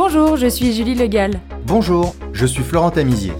Bonjour, 0.00 0.36
je 0.36 0.46
suis 0.46 0.72
Julie 0.72 0.94
Legal. 0.94 1.40
Bonjour, 1.66 2.14
je 2.32 2.46
suis 2.46 2.62
Florent 2.62 2.92
Tamizier. 2.92 3.32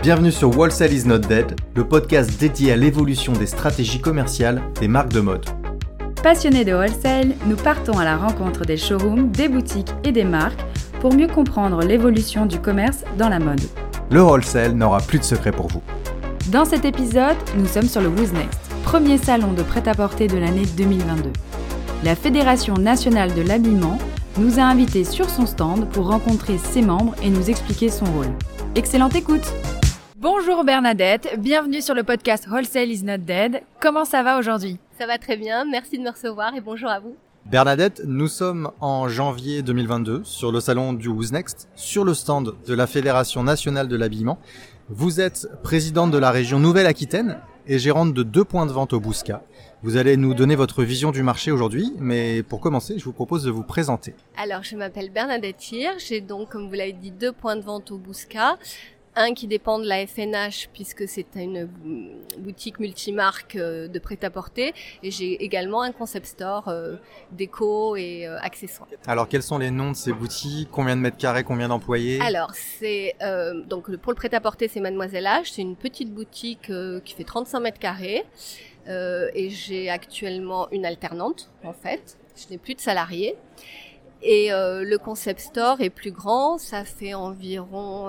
Bienvenue 0.00 0.30
sur 0.30 0.56
Wholesale 0.56 0.92
is 0.92 1.04
not 1.04 1.18
dead, 1.18 1.56
le 1.74 1.88
podcast 1.88 2.38
dédié 2.38 2.70
à 2.70 2.76
l'évolution 2.76 3.32
des 3.32 3.46
stratégies 3.46 4.00
commerciales 4.00 4.62
des 4.78 4.86
marques 4.86 5.12
de 5.12 5.18
mode. 5.18 5.44
Passionnés 6.22 6.64
de 6.64 6.72
wholesale, 6.72 7.34
nous 7.46 7.56
partons 7.56 7.98
à 7.98 8.04
la 8.04 8.16
rencontre 8.16 8.64
des 8.64 8.76
showrooms, 8.76 9.32
des 9.32 9.48
boutiques 9.48 9.92
et 10.04 10.12
des 10.12 10.22
marques 10.22 10.64
pour 11.00 11.12
mieux 11.12 11.26
comprendre 11.26 11.82
l'évolution 11.82 12.46
du 12.46 12.60
commerce 12.60 13.02
dans 13.18 13.28
la 13.28 13.40
mode. 13.40 13.60
Le 14.12 14.22
wholesale 14.22 14.74
n'aura 14.74 15.00
plus 15.00 15.18
de 15.18 15.24
secret 15.24 15.50
pour 15.50 15.66
vous. 15.66 15.82
Dans 16.52 16.64
cet 16.64 16.84
épisode, 16.84 17.36
nous 17.56 17.66
sommes 17.66 17.88
sur 17.88 18.02
le 18.02 18.08
Who's 18.08 18.32
Next, 18.32 18.60
premier 18.84 19.18
salon 19.18 19.52
de 19.52 19.64
prêt-à-porter 19.64 20.28
de 20.28 20.38
l'année 20.38 20.66
2022. 20.76 21.32
La 22.04 22.14
Fédération 22.14 22.74
nationale 22.74 23.34
de 23.34 23.42
l'habillement 23.42 23.98
nous 24.36 24.58
a 24.58 24.62
invités 24.62 25.04
sur 25.04 25.28
son 25.30 25.46
stand 25.46 25.88
pour 25.88 26.08
rencontrer 26.08 26.58
ses 26.58 26.82
membres 26.82 27.14
et 27.22 27.30
nous 27.30 27.48
expliquer 27.50 27.88
son 27.88 28.04
rôle. 28.06 28.28
Excellente 28.74 29.14
écoute 29.14 29.52
Bonjour 30.16 30.64
Bernadette, 30.64 31.36
bienvenue 31.38 31.80
sur 31.80 31.94
le 31.94 32.02
podcast 32.02 32.46
Wholesale 32.50 32.90
is 32.90 33.04
not 33.04 33.18
dead. 33.18 33.62
Comment 33.80 34.04
ça 34.04 34.22
va 34.22 34.38
aujourd'hui? 34.38 34.78
Ça 34.98 35.06
va 35.06 35.16
très 35.18 35.36
bien, 35.36 35.64
merci 35.64 35.96
de 35.96 36.02
me 36.02 36.10
recevoir 36.10 36.54
et 36.54 36.60
bonjour 36.60 36.90
à 36.90 36.98
vous. 36.98 37.14
Bernadette, 37.46 38.02
nous 38.04 38.28
sommes 38.28 38.70
en 38.80 39.08
janvier 39.08 39.62
2022 39.62 40.20
sur 40.24 40.52
le 40.52 40.60
salon 40.60 40.92
du 40.92 41.08
Who's 41.08 41.32
Next, 41.32 41.68
sur 41.76 42.04
le 42.04 42.14
stand 42.14 42.54
de 42.66 42.74
la 42.74 42.86
Fédération 42.86 43.42
nationale 43.42 43.88
de 43.88 43.96
l'habillement. 43.96 44.38
Vous 44.90 45.20
êtes 45.20 45.48
présidente 45.62 46.10
de 46.10 46.18
la 46.18 46.30
région 46.30 46.58
Nouvelle-Aquitaine 46.58 47.38
et 47.68 47.78
gérante 47.78 48.14
de 48.14 48.22
deux 48.22 48.44
points 48.44 48.66
de 48.66 48.72
vente 48.72 48.92
au 48.94 49.00
Bousca. 49.00 49.44
Vous 49.82 49.96
allez 49.96 50.16
nous 50.16 50.34
donner 50.34 50.56
votre 50.56 50.82
vision 50.82 51.12
du 51.12 51.22
marché 51.22 51.52
aujourd'hui, 51.52 51.92
mais 51.98 52.42
pour 52.42 52.60
commencer, 52.60 52.98
je 52.98 53.04
vous 53.04 53.12
propose 53.12 53.44
de 53.44 53.50
vous 53.50 53.62
présenter. 53.62 54.14
Alors, 54.36 54.64
je 54.64 54.74
m'appelle 54.74 55.10
Bernadette 55.10 55.70
Hir, 55.70 55.92
j'ai 55.98 56.20
donc, 56.20 56.48
comme 56.48 56.66
vous 56.66 56.74
l'avez 56.74 56.94
dit, 56.94 57.12
deux 57.12 57.30
points 57.30 57.56
de 57.56 57.60
vente 57.60 57.90
au 57.90 57.98
Bousca 57.98 58.56
un 59.18 59.34
qui 59.34 59.46
dépend 59.46 59.78
de 59.78 59.86
la 59.86 60.06
FNH 60.06 60.68
puisque 60.72 61.08
c'est 61.08 61.26
une 61.34 61.68
boutique 62.38 62.78
multimarque 62.78 63.56
euh, 63.56 63.88
de 63.88 63.98
prêt-à-porter 63.98 64.72
et 65.02 65.10
j'ai 65.10 65.42
également 65.44 65.82
un 65.82 65.92
concept 65.92 66.26
store 66.26 66.68
euh, 66.68 66.96
déco 67.32 67.96
et 67.96 68.26
euh, 68.26 68.38
accessoires. 68.40 68.88
Alors 69.06 69.28
quels 69.28 69.42
sont 69.42 69.58
les 69.58 69.70
noms 69.70 69.90
de 69.90 69.96
ces 69.96 70.12
boutiques? 70.12 70.68
Combien 70.70 70.96
de 70.96 71.00
mètres 71.00 71.16
carrés 71.16 71.44
Combien 71.44 71.68
d'employés? 71.68 72.20
Alors 72.20 72.52
c'est 72.54 73.14
donc 73.66 73.94
pour 73.96 74.12
le 74.12 74.16
prêt-à-porter 74.16 74.68
c'est 74.68 74.80
Mademoiselle 74.80 75.24
H, 75.24 75.52
c'est 75.52 75.62
une 75.62 75.76
petite 75.76 76.12
boutique 76.12 76.70
qui 77.04 77.14
fait 77.14 77.24
35 77.24 77.60
mètres 77.60 77.78
carrés 77.78 78.24
et 78.86 79.50
j'ai 79.50 79.90
actuellement 79.90 80.70
une 80.70 80.86
alternante 80.86 81.50
en 81.64 81.72
fait. 81.72 82.16
Je 82.36 82.50
n'ai 82.50 82.58
plus 82.58 82.74
de 82.74 82.80
salariés. 82.80 83.34
Et 84.22 84.50
le 84.50 84.96
concept 84.96 85.40
store 85.40 85.80
est 85.80 85.90
plus 85.90 86.12
grand, 86.12 86.58
ça 86.58 86.84
fait 86.84 87.14
environ 87.14 88.08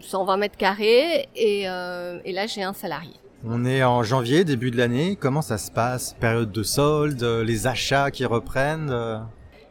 120 0.00 0.36
mètres 0.36 0.56
carrés 0.56 1.28
et, 1.36 1.68
euh, 1.68 2.18
et 2.24 2.32
là 2.32 2.46
j'ai 2.46 2.62
un 2.62 2.72
salarié. 2.72 3.12
On 3.44 3.64
est 3.64 3.82
en 3.82 4.02
janvier, 4.02 4.44
début 4.44 4.70
de 4.70 4.76
l'année. 4.76 5.16
Comment 5.18 5.40
ça 5.40 5.56
se 5.56 5.70
passe? 5.70 6.14
Période 6.20 6.52
de 6.52 6.62
solde, 6.62 7.22
les 7.22 7.66
achats 7.66 8.10
qui 8.10 8.26
reprennent 8.26 8.92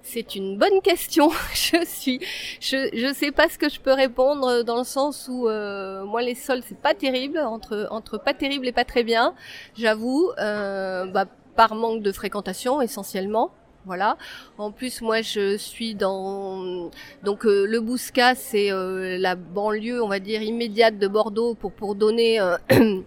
c'est 0.09 0.35
une 0.35 0.57
bonne 0.57 0.81
question. 0.81 1.29
je 1.53 1.85
suis, 1.85 2.19
je, 2.59 2.89
je 2.93 3.13
sais 3.13 3.31
pas 3.31 3.47
ce 3.47 3.57
que 3.57 3.69
je 3.69 3.79
peux 3.79 3.93
répondre 3.93 4.63
dans 4.63 4.77
le 4.79 4.83
sens 4.83 5.29
où 5.29 5.47
euh, 5.47 6.03
moi 6.03 6.21
les 6.21 6.35
soldes 6.35 6.63
c'est 6.67 6.79
pas 6.79 6.93
terrible 6.95 7.37
entre 7.39 7.87
entre 7.91 8.17
pas 8.17 8.33
terrible 8.33 8.67
et 8.67 8.71
pas 8.71 8.85
très 8.85 9.03
bien. 9.03 9.35
J'avoue, 9.77 10.31
euh, 10.39 11.05
bah, 11.05 11.25
par 11.55 11.75
manque 11.75 12.01
de 12.01 12.11
fréquentation 12.11 12.81
essentiellement. 12.81 13.51
Voilà. 13.85 14.17
En 14.57 14.71
plus, 14.71 15.01
moi, 15.01 15.21
je 15.21 15.57
suis 15.57 15.95
dans 15.95 16.91
donc 17.23 17.45
euh, 17.45 17.65
le 17.65 17.79
Bousca, 17.79 18.35
c'est 18.35 18.71
euh, 18.71 19.17
la 19.17 19.35
banlieue, 19.35 20.03
on 20.03 20.09
va 20.09 20.19
dire 20.19 20.41
immédiate 20.41 20.99
de 20.99 21.07
Bordeaux 21.07 21.55
pour 21.55 21.71
pour 21.71 21.95
donner 21.95 22.39
euh, 22.39 22.57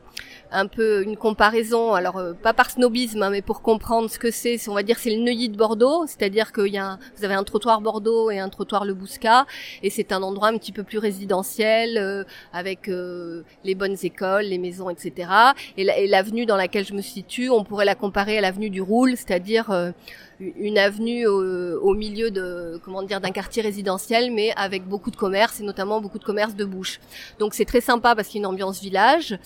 un 0.52 0.66
peu 0.66 1.02
une 1.02 1.16
comparaison, 1.16 1.94
alors 1.94 2.18
euh, 2.18 2.32
pas 2.34 2.52
par 2.52 2.70
snobisme, 2.70 3.22
hein, 3.22 3.30
mais 3.30 3.42
pour 3.42 3.62
comprendre 3.62 4.10
ce 4.10 4.18
que 4.18 4.30
c'est, 4.30 4.56
on 4.68 4.74
va 4.74 4.82
dire 4.82 4.98
c'est 4.98 5.10
le 5.10 5.22
Neuilly 5.22 5.48
de 5.48 5.56
Bordeaux, 5.56 6.06
c'est-à-dire 6.06 6.52
qu'il 6.52 6.72
y 6.72 6.78
a 6.78 6.98
vous 7.16 7.24
avez 7.24 7.34
un 7.34 7.44
trottoir 7.44 7.80
Bordeaux 7.80 8.30
et 8.30 8.38
un 8.38 8.48
trottoir 8.48 8.84
Le 8.84 8.94
Bouscat, 8.94 9.46
et 9.82 9.90
c'est 9.90 10.12
un 10.12 10.22
endroit 10.22 10.48
un 10.48 10.58
petit 10.58 10.72
peu 10.72 10.82
plus 10.82 10.98
résidentiel, 10.98 11.96
euh, 11.98 12.24
avec 12.52 12.88
euh, 12.88 13.42
les 13.64 13.74
bonnes 13.74 13.96
écoles, 14.02 14.44
les 14.44 14.58
maisons, 14.58 14.90
etc. 14.90 15.28
Et 15.76 16.06
l'avenue 16.06 16.46
dans 16.46 16.56
laquelle 16.56 16.84
je 16.84 16.94
me 16.94 17.02
situe, 17.02 17.48
on 17.50 17.64
pourrait 17.64 17.84
la 17.84 17.94
comparer 17.94 18.38
à 18.38 18.40
l'avenue 18.40 18.70
du 18.70 18.82
Roule, 18.82 19.16
c'est-à-dire 19.16 19.92
une 20.40 20.78
avenue 20.78 21.26
au, 21.26 21.94
milieu 21.94 22.30
de 22.30 22.80
comment 22.84 23.02
dire 23.02 23.20
d'un 23.20 23.30
quartier 23.30 23.62
résidentiel 23.62 24.32
mais 24.32 24.52
avec 24.56 24.84
beaucoup 24.86 25.10
de 25.10 25.16
commerces 25.16 25.60
et 25.60 25.62
notamment 25.62 26.00
beaucoup 26.00 26.18
de 26.18 26.24
commerces 26.24 26.56
de 26.56 26.64
bouche. 26.64 27.00
Donc 27.38 27.54
c'est 27.54 27.64
très 27.64 27.80
sympa 27.80 28.14
parce 28.14 28.28
qu'il 28.28 28.40
y 28.40 28.44
a 28.44 28.46
une 28.46 28.52
ambiance 28.52 28.80
village 28.80 29.38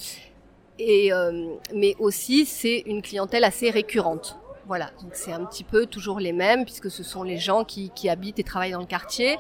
et 0.79 1.13
euh, 1.13 1.55
mais 1.75 1.95
aussi 1.99 2.47
c'est 2.47 2.83
une 2.87 3.03
clientèle 3.03 3.45
assez 3.45 3.71
récurrente. 3.71 4.39
Voilà, 4.67 4.91
donc 5.01 5.11
c'est 5.13 5.33
un 5.33 5.45
petit 5.45 5.63
peu 5.63 5.87
toujours 5.87 6.19
les 6.19 6.33
mêmes 6.33 6.65
puisque 6.65 6.91
ce 6.91 7.05
sont 7.05 7.23
les 7.23 7.39
gens 7.39 7.63
qui, 7.63 7.91
qui 7.95 8.09
habitent 8.09 8.41
et 8.41 8.43
travaillent 8.43 8.73
dans 8.73 8.81
le 8.81 8.87
quartier. 8.87 9.39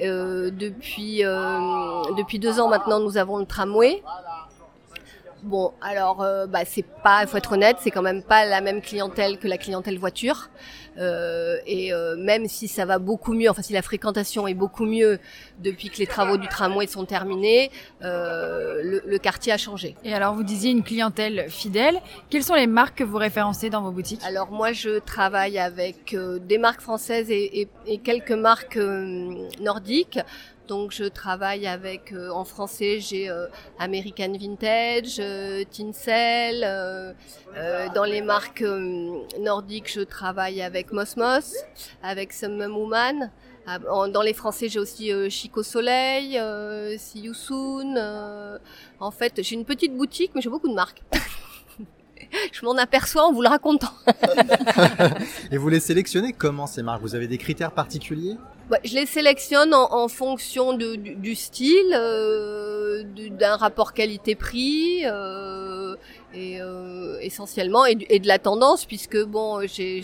Euh, 0.00 0.50
depuis 0.50 1.24
euh, 1.24 2.02
depuis 2.16 2.38
deux 2.38 2.58
ans 2.58 2.68
maintenant, 2.68 2.98
nous 2.98 3.18
avons 3.18 3.36
le 3.36 3.44
tramway. 3.44 4.02
Bon, 5.42 5.72
alors 5.80 6.22
euh, 6.22 6.46
bah 6.46 6.64
c'est 6.64 6.84
pas, 7.02 7.22
il 7.22 7.28
faut 7.28 7.36
être 7.36 7.52
honnête, 7.52 7.76
c'est 7.80 7.90
quand 7.90 8.02
même 8.02 8.22
pas 8.22 8.44
la 8.44 8.60
même 8.60 8.80
clientèle 8.80 9.38
que 9.38 9.48
la 9.48 9.58
clientèle 9.58 9.98
voiture. 9.98 10.50
Euh, 10.98 11.56
et 11.66 11.92
euh, 11.92 12.16
même 12.16 12.46
si 12.48 12.68
ça 12.68 12.84
va 12.84 12.98
beaucoup 12.98 13.32
mieux, 13.32 13.48
enfin 13.48 13.62
si 13.62 13.72
la 13.72 13.82
fréquentation 13.82 14.46
est 14.46 14.54
beaucoup 14.54 14.84
mieux 14.84 15.18
depuis 15.58 15.88
que 15.88 15.98
les 15.98 16.06
travaux 16.06 16.36
du 16.36 16.46
tramway 16.48 16.86
sont 16.86 17.04
terminés, 17.06 17.70
euh, 18.02 18.82
le, 18.82 19.02
le, 19.06 19.18
quartier 19.18 19.52
a 19.52 19.56
changé. 19.56 19.96
Et 20.04 20.14
alors 20.14 20.34
vous 20.34 20.42
disiez 20.42 20.70
une 20.70 20.82
clientèle 20.82 21.46
fidèle. 21.48 22.00
Quelles 22.28 22.44
sont 22.44 22.54
les 22.54 22.66
marques 22.66 22.98
que 22.98 23.04
vous 23.04 23.16
référencez 23.16 23.70
dans 23.70 23.82
vos 23.82 23.90
boutiques? 23.90 24.20
Alors 24.24 24.50
moi 24.50 24.72
je 24.72 24.98
travaille 24.98 25.58
avec 25.58 26.14
des 26.14 26.58
marques 26.58 26.82
françaises 26.82 27.30
et, 27.30 27.62
et, 27.62 27.68
et 27.86 27.98
quelques 27.98 28.32
marques 28.32 28.78
nordiques. 29.60 30.18
Donc 30.68 30.92
je 30.92 31.04
travaille 31.04 31.66
avec 31.66 32.12
euh, 32.12 32.30
en 32.30 32.44
français 32.44 33.00
j'ai 33.00 33.28
euh, 33.28 33.46
American 33.78 34.32
Vintage, 34.32 35.16
euh, 35.18 35.64
Tinsel. 35.70 36.60
dans 37.94 38.04
les 38.04 38.22
marques 38.22 38.64
nordiques 39.40 39.92
je 39.92 40.00
travaille 40.00 40.62
avec 40.62 40.92
Mosmos, 40.92 41.54
avec 42.02 42.32
Summum 42.32 42.76
Woman. 42.76 43.30
Ah, 43.66 43.78
dans 43.78 44.22
les 44.22 44.34
français 44.34 44.68
j'ai 44.68 44.78
aussi 44.78 45.10
Chico 45.30 45.62
Soleil, 45.62 46.40
See 46.98 47.20
You 47.20 47.34
Soon. 47.34 47.96
en 49.00 49.10
fait 49.10 49.42
j'ai 49.42 49.54
une 49.54 49.64
petite 49.64 49.96
boutique 49.96 50.32
mais 50.34 50.40
j'ai 50.40 50.50
beaucoup 50.50 50.68
de 50.68 50.74
marques. 50.74 51.02
je 52.52 52.64
m'en 52.64 52.76
aperçois 52.76 53.24
en 53.24 53.32
vous 53.32 53.42
le 53.42 53.48
racontant. 53.48 53.92
Et 55.50 55.56
vous 55.58 55.68
les 55.68 55.80
sélectionnez 55.80 56.32
comment 56.32 56.66
ces 56.66 56.82
marques? 56.82 57.02
Vous 57.02 57.14
avez 57.14 57.26
des 57.26 57.38
critères 57.38 57.72
particuliers? 57.72 58.36
Je 58.84 58.94
les 58.94 59.06
sélectionne 59.06 59.74
en, 59.74 59.92
en 59.92 60.08
fonction 60.08 60.72
de, 60.72 60.94
du, 60.96 61.14
du, 61.14 61.34
style, 61.34 61.94
euh, 61.94 63.02
d'un 63.30 63.56
rapport 63.56 63.92
qualité-prix. 63.92 65.04
Euh, 65.06 65.71
et 66.34 66.60
euh, 66.60 67.18
essentiellement 67.20 67.86
et, 67.86 67.96
et, 68.08 68.18
de 68.18 68.26
la 68.26 68.38
tendance 68.38 68.84
puisque 68.84 69.22
bon 69.24 69.60
j'ai 69.66 70.02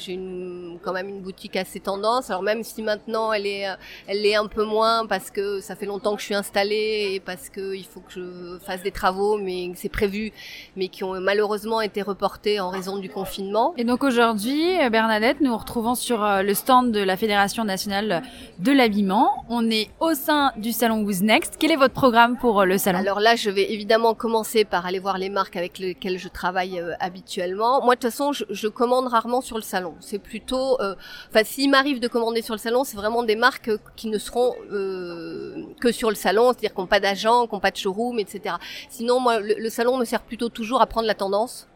quand 0.83 0.93
même 0.93 1.09
une 1.09 1.21
boutique 1.21 1.56
assez 1.56 1.81
tendance. 1.81 2.31
Alors 2.31 2.43
même 2.43 2.62
si 2.62 2.83
maintenant 2.83 3.33
elle 3.33 3.47
est 3.47 3.66
elle 4.06 4.25
est 4.25 4.34
un 4.34 4.47
peu 4.47 4.65
moins 4.65 5.06
parce 5.06 5.31
que 5.31 5.61
ça 5.61 5.75
fait 5.77 5.87
longtemps 5.87 6.15
que 6.15 6.21
je 6.21 6.27
suis 6.27 6.34
installée 6.34 7.11
et 7.15 7.21
parce 7.21 7.49
que 7.49 7.75
il 7.75 7.84
faut 7.84 8.00
que 8.00 8.12
je 8.12 8.59
fasse 8.65 8.83
des 8.83 8.91
travaux 8.91 9.39
mais 9.39 9.72
c'est 9.75 9.89
prévu 9.89 10.33
mais 10.77 10.89
qui 10.89 11.05
ont 11.05 11.21
malheureusement 11.21 11.81
été 11.81 12.03
reportés 12.03 12.60
en 12.60 12.71
raison 12.71 12.99
du 12.99 13.09
confinement. 13.09 13.75
Et 13.77 13.84
donc 13.84 14.05
aujourd'hui 14.05 14.77
Bernadette 14.91 15.41
nous 15.41 15.48
nous 15.48 15.57
retrouvons 15.57 15.95
sur 15.95 16.22
euh, 16.22 16.42
le 16.42 16.53
stand 16.53 16.92
de 16.92 17.01
la 17.01 17.16
Fédération 17.16 17.65
nationale 17.65 18.22
de 18.59 18.72
l'habillement. 18.72 19.45
On 19.48 19.71
est 19.71 19.89
au 19.98 20.13
sein 20.13 20.53
du 20.57 20.72
salon 20.72 21.03
Who's 21.03 21.22
Next. 21.22 21.57
Quel 21.59 21.72
est 21.72 21.77
votre 21.77 21.95
programme 21.95 22.36
pour 22.36 22.60
euh, 22.60 22.65
le 22.66 22.77
salon? 22.77 22.98
Alors 22.98 23.21
là 23.21 23.34
je 23.34 23.48
vais 23.48 23.72
évidemment 23.72 24.15
commencer 24.15 24.65
par 24.65 24.84
aller 24.84 24.98
voir 24.98 25.16
les 25.16 25.31
marques 25.31 25.57
avec 25.57 25.78
lesquelles 25.78 26.17
je 26.18 26.28
travaille 26.28 26.80
euh, 26.80 26.94
habituellement. 27.00 27.82
Moi, 27.84 27.94
de 27.94 28.00
toute 28.00 28.10
façon, 28.10 28.32
je, 28.32 28.68
commande 28.68 29.06
rarement 29.09 29.41
sur 29.41 29.56
le 29.56 29.62
salon. 29.62 29.94
C'est 30.00 30.18
plutôt, 30.18 30.80
euh, 30.80 30.94
enfin, 31.30 31.44
s'il 31.44 31.70
m'arrive 31.70 32.00
de 32.00 32.09
commander 32.09 32.42
sur 32.42 32.54
le 32.54 32.59
salon, 32.59 32.84
c'est 32.84 32.97
vraiment 32.97 33.22
des 33.22 33.36
marques 33.36 33.70
qui 33.97 34.09
ne 34.09 34.18
seront 34.18 34.54
euh, 34.70 35.65
que 35.80 35.92
sur 35.92 36.10
le 36.10 36.16
salon, 36.16 36.48
c'est-à-dire 36.48 36.74
qui 36.74 36.80
n'ont 36.80 36.86
pas 36.86 37.00
d'agent, 37.00 37.47
qui 37.47 37.54
n'ont 37.54 37.60
pas 37.60 37.70
de 37.70 37.76
showroom, 37.76 38.18
etc. 38.18 38.56
Sinon, 38.91 39.20
moi, 39.20 39.41
le, 39.41 39.70
salon 39.70 39.97
me 39.97 40.04
sert 40.04 40.22
plutôt 40.22 40.48
toujours 40.48 40.82
à 40.82 40.86
prendre 40.86 41.06
la 41.06 41.15
tendance. 41.15 41.68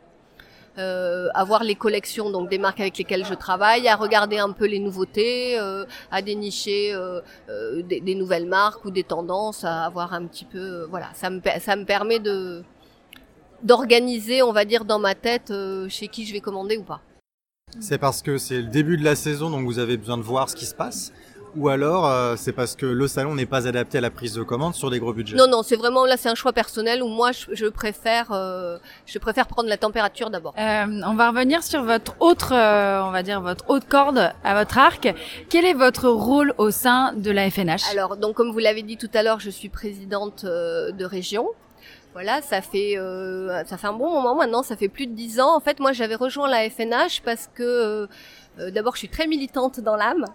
Euh, 0.79 1.29
à 1.35 1.45
voir 1.45 1.65
les 1.65 1.75
collections 1.75 2.31
donc 2.31 2.49
des 2.49 2.57
marques 2.57 2.81
avec 2.81 2.97
lesquelles 2.97 3.27
je 3.27 3.35
travaille, 3.35 3.89
à 3.89 3.95
regarder 3.95 4.39
un 4.39 4.53
peu 4.53 4.65
les 4.65 4.79
nouveautés, 4.79 5.59
euh, 5.59 5.85
à 6.11 6.23
dénicher 6.23 6.95
euh, 6.95 7.21
des, 7.83 8.01
des, 8.01 8.15
nouvelles 8.15 8.47
marques 8.47 8.83
ou 8.87 8.91
des 8.91 9.05
tendances, 9.05 9.65
à 9.65 9.85
avoir 9.85 10.15
un 10.15 10.25
petit 10.25 10.47
peu 10.47 10.87
voilà, 10.89 11.11
ça 11.13 11.29
me 11.29 11.43
ça 11.61 11.77
me 11.77 11.85
permet 11.85 12.21
de 12.21 12.65
d'organiser, 13.63 14.43
on 14.43 14.53
va 14.53 14.65
dire, 14.65 14.85
dans 14.85 14.99
ma 14.99 15.15
tête 15.15 15.51
euh, 15.51 15.89
chez 15.89 16.09
qui 16.09 16.27
je 16.27 16.33
vais 16.33 16.41
commander 16.41 16.77
ou 16.77 16.83
pas. 16.83 17.01
C'est 17.81 17.99
parce 17.99 18.23
que 18.23 18.37
c'est 18.39 18.61
le 18.61 18.69
début 18.69 18.97
de 18.97 19.05
la 19.05 19.17
saison, 19.17 19.49
donc 19.51 19.65
vous 19.65 19.79
avez 19.79 19.97
besoin 19.97 20.19
de 20.19 20.23
voir 20.23 20.51
ce 20.51 20.57
qui 20.57 20.67
se 20.67 20.75
passe 20.75 21.13
ou 21.57 21.69
alors 21.69 22.07
euh, 22.07 22.35
c'est 22.37 22.53
parce 22.53 22.77
que 22.77 22.87
le 22.87 23.07
salon 23.07 23.35
n'est 23.35 23.47
pas 23.47 23.67
adapté 23.67 23.99
à 23.99 24.01
la 24.01 24.11
prise 24.11 24.35
de 24.35 24.43
commande 24.43 24.75
sur 24.75 24.91
des 24.91 24.99
gros 24.99 25.13
budgets? 25.13 25.37
Non, 25.37 25.47
non, 25.49 25.63
c'est 25.63 25.77
vraiment 25.77 26.07
là, 26.07 26.17
c'est 26.17 26.29
un 26.29 26.35
choix 26.35 26.53
personnel 26.53 27.03
où 27.03 27.09
moi 27.09 27.33
je, 27.33 27.47
je 27.53 27.67
préfère, 27.67 28.33
euh, 28.33 28.79
je 29.07 29.19
préfère 29.19 29.47
prendre 29.47 29.69
la 29.69 29.77
température 29.77 30.31
d'abord. 30.31 30.55
Euh, 30.59 31.01
on 31.07 31.15
va 31.15 31.31
revenir 31.31 31.63
sur 31.63 31.83
votre 31.83 32.15
autre, 32.21 32.53
on 32.53 33.11
va 33.11 33.23
dire 33.23 33.41
votre 33.41 33.65
haute 33.69 33.87
corde 33.89 34.33
à 34.45 34.59
votre 34.59 34.79
arc. 34.79 35.13
Quel 35.49 35.65
est 35.65 35.75
votre 35.75 36.09
rôle 36.09 36.55
au 36.59 36.71
sein 36.71 37.13
de 37.15 37.31
la 37.31 37.51
FNH 37.51 37.91
Alors, 37.91 38.17
donc 38.17 38.35
comme 38.35 38.51
vous 38.51 38.59
l'avez 38.59 38.83
dit 38.83 38.97
tout 38.97 39.11
à 39.15 39.23
l'heure, 39.23 39.41
je 39.41 39.51
suis 39.51 39.69
présidente 39.69 40.45
de 40.45 41.05
région. 41.05 41.49
Voilà, 42.13 42.43
ça 42.43 42.61
fait 42.61 42.97
ça 43.67 43.77
fait 43.79 43.87
un 43.87 43.93
bon 43.93 44.11
moment 44.11 44.35
maintenant, 44.35 44.63
ça 44.63 44.77
fait 44.77 44.89
plus 44.89 45.07
de 45.07 45.15
dix 45.15 45.41
ans. 45.41 45.57
En 45.57 45.61
fait, 45.61 45.81
moi, 45.81 45.93
j'avais 45.93 46.15
rejoint 46.15 46.49
la 46.49 46.69
FNH 46.69 47.23
parce 47.25 47.49
que 47.55 48.07
d'abord, 48.59 48.95
je 48.95 49.01
suis 49.01 49.09
très 49.09 49.27
militante 49.27 49.81
dans 49.81 49.97
l'âme. 49.97 50.27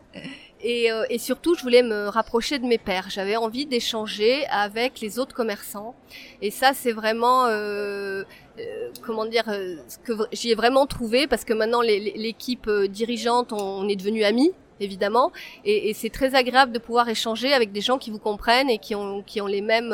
Et, 0.62 0.91
euh, 0.91 1.06
et, 1.09 1.19
surtout, 1.19 1.56
je 1.56 1.62
voulais 1.62 1.83
me 1.83 2.07
rapprocher 2.07 2.57
de 2.57 2.65
mes 2.65 2.77
pères. 2.77 3.09
J'avais 3.09 3.35
envie 3.35 3.65
d'échanger 3.65 4.45
avec 4.47 5.00
les 5.01 5.19
autres 5.19 5.35
commerçants. 5.35 5.95
Et 6.41 6.50
ça, 6.50 6.71
c'est 6.74 6.91
vraiment, 6.91 7.45
euh, 7.45 8.24
euh 8.59 8.89
comment 9.06 9.25
dire, 9.25 9.47
euh, 9.50 9.75
ce 9.88 10.00
que 10.00 10.13
j'y 10.31 10.51
ai 10.51 10.56
vraiment 10.56 10.88
trouvé 10.88 11.27
parce 11.27 11.45
que 11.45 11.53
maintenant, 11.53 11.81
l'équipe 11.81 12.69
dirigeante, 12.89 13.53
on 13.53 13.88
est 13.88 13.95
devenus 13.95 14.25
amis 14.25 14.51
évidemment, 14.79 15.31
et, 15.65 15.89
et 15.89 15.94
c'est 15.95 16.12
très 16.12 16.35
agréable 16.35 16.71
de 16.71 16.77
pouvoir 16.77 17.09
échanger 17.09 17.51
avec 17.51 17.71
des 17.71 17.81
gens 17.81 17.97
qui 17.97 18.12
vous 18.12 18.19
comprennent 18.19 18.69
et 18.69 18.77
qui 18.77 18.94
ont, 18.94 19.24
qui 19.24 19.41
ont 19.41 19.47
les 19.47 19.62
mêmes 19.62 19.91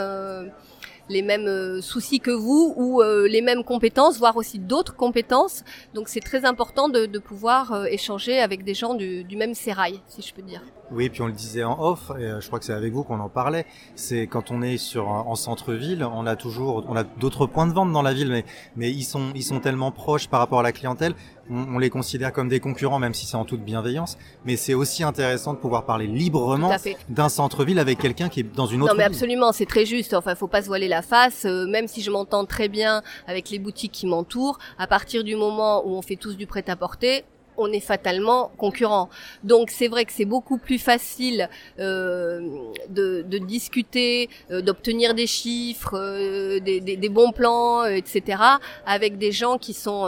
les 1.10 1.22
mêmes 1.22 1.48
euh, 1.48 1.82
soucis 1.82 2.20
que 2.20 2.32
vous 2.32 2.74
ou 2.78 3.02
euh, 3.02 3.28
les 3.28 3.42
mêmes 3.42 3.64
compétences, 3.64 4.18
voire 4.20 4.38
aussi 4.38 4.60
d'autres 4.60 4.96
compétences. 4.96 5.64
Donc 5.94 6.08
c'est 6.08 6.20
très 6.20 6.46
important 6.46 6.90
de, 6.90 7.08
pouvoir 7.20 7.72
euh, 7.72 7.86
échanger 7.86 8.40
avec 8.40 8.64
des 8.64 8.74
gens 8.74 8.96
du, 8.96 9.24
du, 9.24 9.38
même 9.38 9.54
sérail, 9.54 10.02
si 10.08 10.22
je 10.22 10.34
peux 10.34 10.42
dire. 10.42 10.62
Oui, 10.92 11.10
puis 11.10 11.22
on 11.22 11.28
le 11.28 11.34
disait 11.34 11.64
en 11.64 11.80
off, 11.82 12.12
et 12.20 12.30
je 12.40 12.48
crois 12.48 12.60
que 12.60 12.66
c'est 12.66 12.74
avec 12.74 12.94
vous 12.94 13.04
qu'on 13.04 13.20
en 13.20 13.30
parlait. 13.30 13.66
C'est 13.96 14.28
quand 14.28 14.52
on 14.52 14.62
est 14.62 14.78
sur 14.78 15.08
en 15.08 15.36
centre-ville, 15.36 16.04
on 16.04 16.28
a 16.28 16.36
toujours, 16.36 16.86
on 16.88 16.96
a 16.96 17.04
d'autres 17.04 17.46
points 17.46 17.66
de 17.66 17.74
vente 17.74 17.92
dans 17.92 18.02
la 18.02 18.14
ville, 18.14 18.30
mais 18.30 18.46
mais 18.76 18.92
ils 18.92 19.04
sont 19.04 19.32
ils 19.34 19.44
sont 19.44 19.60
tellement 19.60 19.92
proches 19.92 20.28
par 20.28 20.40
rapport 20.40 20.60
à 20.60 20.64
la 20.64 20.72
clientèle 20.72 21.16
on, 21.50 21.78
les 21.78 21.90
considère 21.90 22.31
comme 22.31 22.48
des 22.48 22.60
concurrents, 22.60 23.00
même 23.00 23.13
si 23.13 23.25
c'est 23.25 23.36
en 23.36 23.45
toute 23.45 23.62
bienveillance. 23.62 24.18
Mais 24.45 24.56
c'est 24.56 24.74
aussi 24.74 25.04
intéressant 25.04 25.54
de 25.54 25.57
pouvoir 25.57 25.86
parler 25.86 26.07
librement 26.07 26.72
d'un 27.10 27.30
centre-ville 27.30 27.80
avec 27.80 28.00
quelqu'un 28.00 28.30
qui 28.30 28.42
est 28.42 28.56
dans 28.56 28.66
une 28.66 28.81
autre. 28.81 28.94
Non, 28.94 28.98
mais 28.98 29.04
absolument, 29.04 29.51
c'est 29.51 29.66
très 29.66 29.86
juste. 29.86 30.13
Enfin, 30.13 30.36
faut 30.36 30.48
pas 30.48 30.62
se 30.62 30.68
voiler 30.68 30.88
la 30.88 31.01
face. 31.01 31.45
Euh, 31.45 31.68
même 31.68 31.88
si 31.88 32.01
je 32.01 32.12
m'entends 32.12 32.45
très 32.45 32.68
bien 32.68 33.01
avec 33.28 33.50
les 33.50 33.60
boutiques 33.60 33.92
qui 33.92 34.07
m'entourent, 34.07 34.60
à 34.78 34.88
partir 34.88 35.24
du 35.24 35.36
moment 35.36 35.86
où 35.86 35.95
on 35.95 36.01
fait 36.01 36.16
tous 36.16 36.38
du 36.38 36.48
prêt-à-porter, 36.48 37.25
on 37.58 37.72
est 37.72 37.80
fatalement 37.80 38.52
concurrent. 38.58 39.10
Donc 39.44 39.70
c'est 39.70 39.88
vrai 39.88 40.06
que 40.06 40.12
c'est 40.12 40.26
beaucoup 40.26 40.58
plus 40.58 40.80
facile 40.80 41.50
euh, 41.80 42.42
de, 42.90 43.38
discuter, 43.38 44.30
euh, 44.52 44.62
d'obtenir 44.62 45.14
des 45.14 45.28
chiffres, 45.28 45.98
euh, 45.98 46.60
des, 46.60 47.10
bons 47.10 47.32
plans, 47.32 47.86
etc. 47.86 48.42
avec 48.86 49.18
des 49.18 49.32
gens 49.32 49.58
qui 49.58 49.74
sont 49.74 50.04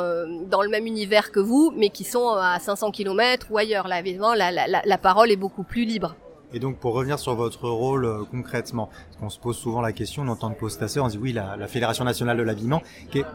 dans 0.49 0.61
le 0.61 0.69
même 0.69 0.87
univers 0.87 1.31
que 1.31 1.39
vous, 1.39 1.71
mais 1.75 1.89
qui 1.89 2.03
sont 2.03 2.29
à 2.29 2.59
500 2.59 2.91
km 2.91 3.47
ou 3.51 3.57
ailleurs. 3.57 3.87
Là, 3.87 3.99
évidemment, 3.99 4.33
la 4.33 4.97
parole 4.97 5.31
est 5.31 5.35
beaucoup 5.35 5.63
plus 5.63 5.85
libre. 5.85 6.15
Et 6.53 6.59
donc 6.59 6.77
pour 6.77 6.93
revenir 6.93 7.19
sur 7.19 7.35
votre 7.35 7.67
rôle 7.69 8.05
euh, 8.05 8.23
concrètement, 8.29 8.87
parce 8.87 9.17
qu'on 9.19 9.29
se 9.29 9.39
pose 9.39 9.57
souvent 9.57 9.81
la 9.81 9.91
question, 9.91 10.23
on 10.23 10.27
entend 10.27 10.49
de 10.49 10.55
poster, 10.55 10.85
on 10.99 11.09
se 11.09 11.13
dit 11.13 11.17
oui, 11.17 11.33
la, 11.33 11.57
la 11.57 11.67
Fédération 11.67 12.03
nationale 12.03 12.37
de 12.37 12.43
l'habillement, 12.43 12.81
quel, 13.11 13.25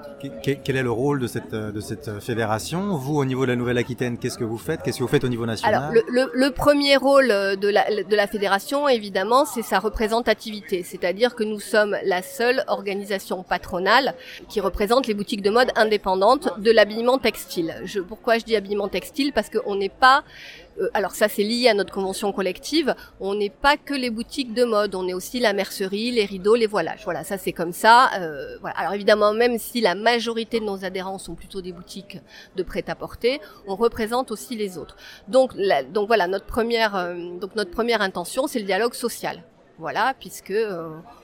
quel, 0.42 0.76
est 0.76 0.82
le 0.82 0.90
rôle 0.90 1.20
de 1.20 1.26
cette, 1.26 1.52
euh, 1.52 1.72
de 1.72 1.80
cette 1.80 2.08
euh, 2.08 2.20
fédération? 2.20 2.96
Vous, 2.96 3.16
au 3.16 3.24
niveau 3.24 3.42
de 3.42 3.50
la 3.50 3.56
Nouvelle-Aquitaine, 3.56 4.18
qu'est-ce 4.18 4.38
que 4.38 4.44
vous 4.44 4.58
faites? 4.58 4.82
Qu'est-ce 4.82 4.98
que 4.98 5.02
vous 5.02 5.08
faites 5.08 5.24
au 5.24 5.28
niveau 5.28 5.46
national? 5.46 5.74
Alors 5.74 5.92
le, 5.92 6.02
le, 6.08 6.30
le, 6.32 6.50
premier 6.50 6.96
rôle 6.96 7.28
de 7.28 7.68
la, 7.68 7.84
de 8.04 8.16
la 8.16 8.26
fédération, 8.26 8.88
évidemment, 8.88 9.44
c'est 9.44 9.62
sa 9.62 9.78
représentativité, 9.78 10.82
c'est-à-dire 10.82 11.34
que 11.34 11.44
nous 11.44 11.60
sommes 11.60 11.96
la 12.04 12.22
seule 12.22 12.64
organisation 12.68 13.42
patronale 13.42 14.14
qui 14.48 14.60
représente 14.60 15.06
les 15.06 15.14
boutiques 15.14 15.42
de 15.42 15.50
mode 15.50 15.70
indépendantes 15.76 16.48
de 16.58 16.70
l'habillement 16.70 17.18
textile. 17.18 17.74
Je, 17.84 18.00
pourquoi 18.00 18.38
je 18.38 18.44
dis 18.44 18.56
habillement 18.56 18.88
textile? 18.88 19.32
Parce 19.32 19.50
qu'on 19.50 19.76
n'est 19.76 19.88
pas 19.88 20.18
euh, 20.18 20.69
alors 20.94 21.12
ça 21.12 21.28
c'est 21.28 21.42
lié 21.42 21.68
à 21.68 21.74
notre 21.74 21.92
convention 21.92 22.32
collective, 22.32 22.94
on 23.20 23.34
n'est 23.34 23.50
pas 23.50 23.76
que 23.76 23.94
les 23.94 24.10
boutiques 24.10 24.54
de 24.54 24.64
mode, 24.64 24.94
on 24.94 25.06
est 25.08 25.14
aussi 25.14 25.40
la 25.40 25.52
mercerie, 25.52 26.10
les 26.10 26.24
rideaux, 26.24 26.54
les 26.54 26.66
voilages. 26.66 27.02
Voilà, 27.04 27.24
ça 27.24 27.38
c'est 27.38 27.52
comme 27.52 27.72
ça. 27.72 28.10
Euh, 28.18 28.58
voilà. 28.60 28.76
Alors 28.78 28.94
évidemment, 28.94 29.32
même 29.32 29.58
si 29.58 29.80
la 29.80 29.94
majorité 29.94 30.60
de 30.60 30.64
nos 30.64 30.84
adhérents 30.84 31.18
sont 31.18 31.34
plutôt 31.34 31.60
des 31.60 31.72
boutiques 31.72 32.18
de 32.56 32.62
prêt-à-porter, 32.62 33.40
on 33.66 33.76
représente 33.76 34.30
aussi 34.30 34.56
les 34.56 34.78
autres. 34.78 34.96
Donc, 35.28 35.52
donc 35.92 36.06
voilà, 36.06 36.26
notre 36.26 36.46
première, 36.46 36.96
euh, 36.96 37.14
donc 37.38 37.54
notre 37.56 37.70
première 37.70 38.02
intention, 38.02 38.46
c'est 38.46 38.58
le 38.58 38.66
dialogue 38.66 38.94
social. 38.94 39.42
Voilà, 39.78 40.14
puisque 40.18 40.52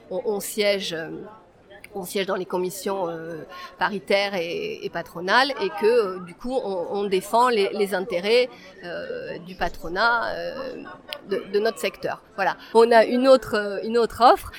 on, 0.09 0.21
on, 0.25 0.39
siège 0.39 0.95
on 1.97 2.05
siège 2.05 2.25
dans 2.25 2.35
les 2.35 2.45
commissions 2.45 3.09
euh, 3.09 3.43
paritaires 3.77 4.33
et, 4.35 4.89
patronales 4.93 5.51
et 5.61 5.69
que 5.81 5.85
euh, 5.85 6.19
du 6.25 6.33
coup 6.33 6.53
on, 6.53 7.03
défend 7.05 7.49
les, 7.49 7.93
intérêts 7.93 8.49
euh, 8.83 9.37
du 9.39 9.55
patronat 9.55 10.23
de, 11.29 11.59
notre 11.59 11.79
secteur. 11.79 12.21
Voilà. 12.35 12.57
On 12.73 12.91
a 12.91 13.03
une 13.05 13.27
autre 13.27 13.79
une 13.83 13.97
autre 13.97 14.21
offre 14.23 14.51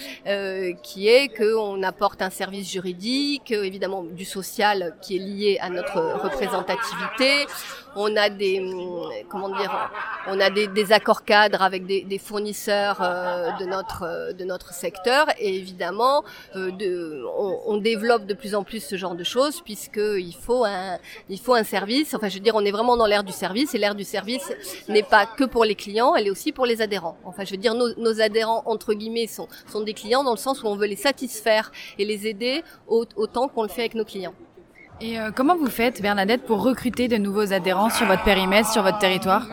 qui 0.83 1.09
est 1.09 1.29
qu'on 1.29 1.83
apporte 1.83 2.23
un 2.23 2.31
service 2.31 2.71
juridique, 2.71 3.51
évidemment 3.51 4.03
du 4.03 4.25
social 4.25 4.95
qui 5.01 5.17
est 5.17 5.21
lié 5.21 5.59
à 5.61 5.71
notre 5.71 5.99
représentativité 6.23 7.47
on 7.97 8.17
a 8.17 8.29
des 8.31 8.63
comment 9.29 9.49
dire 9.49 9.91
on 10.27 10.41
a 10.41 10.51
des, 10.51 10.93
accords 10.93 11.25
cadres 11.25 11.63
avec 11.63 11.87
des, 11.87 12.19
fournisseurs 12.19 12.99
de 13.59 13.65
notre 13.65 14.33
de 14.33 14.45
notre 14.45 14.73
secteur 14.73 15.27
et 15.39 15.57
évidemment 15.57 16.23
de, 16.55 17.25
on, 17.37 17.77
développe 17.79 18.27
de 18.27 18.35
plus 18.35 18.55
en 18.55 18.65
plus 18.65 18.83
ce 18.83 18.97
genre 18.97 19.15
de 19.15 19.25
choses 19.25 19.61
puisque 19.61 19.99
il 19.99 20.35
faut 20.35 20.65
un 20.65 20.99
il 21.29 21.39
faut 21.39 21.55
un 21.55 21.65
service. 21.65 22.15
Enfin 22.15 22.29
je 22.29 22.35
veux 22.35 22.41
dire 22.41 22.55
on 22.57 22.65
est 22.65 22.71
vraiment 22.71 22.97
dans 22.97 23.07
l'ère 23.07 23.25
du 23.25 23.33
service 23.33 23.75
et 23.75 23.79
l'ère 23.79 23.95
du 23.95 24.05
service 24.05 24.53
n'est 24.89 25.03
pas 25.03 25.27
que 25.27 25.45
pour 25.45 25.65
les 25.65 25.75
clients 25.75 26.15
elle 26.15 26.27
est 26.27 26.31
aussi 26.31 26.53
pour 26.53 26.67
les 26.67 26.83
adhérents. 26.83 27.17
Enfin 27.25 27.45
je 27.45 27.53
veux 27.53 27.57
dire 27.57 27.75
nos, 27.75 27.95
nos 27.97 28.21
adhérents 28.21 28.63
entre 28.67 28.95
guillemets 28.95 29.27
sont 29.27 29.49
sont 29.71 29.83
des 29.83 29.95
clients 29.95 30.25
dans 30.25 30.33
le 30.33 30.39
sens 30.39 30.63
où 30.63 30.67
on 30.67 30.77
veut 30.77 30.87
les 30.87 30.97
satisfaire 30.97 31.71
et 31.99 32.05
les 32.05 32.27
aider 32.27 32.63
autant 32.89 33.49
qu'on 33.49 33.63
le 33.63 33.69
fait 33.69 33.83
avec 33.83 33.95
nos 33.95 34.05
clients. 34.05 34.35
Et 35.01 35.19
euh, 35.19 35.31
comment 35.35 35.57
vous 35.57 35.71
faites, 35.71 36.03
Bernadette, 36.03 36.43
pour 36.43 36.63
recruter 36.63 37.07
de 37.07 37.17
nouveaux 37.17 37.53
adhérents 37.53 37.91
sur 37.91 38.07
votre 38.07 38.25
périmètre, 38.25 38.69
sur 38.71 38.83
votre 38.83 38.99
territoire? 38.99 39.47